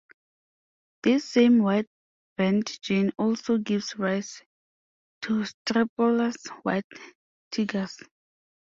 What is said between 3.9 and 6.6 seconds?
rise to stripeless